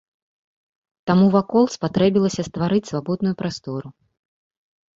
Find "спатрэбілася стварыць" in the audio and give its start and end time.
1.75-2.83